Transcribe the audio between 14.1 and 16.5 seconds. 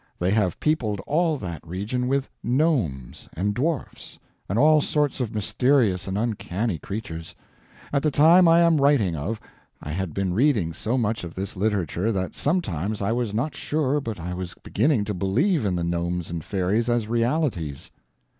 I was beginning to believe in the gnomes and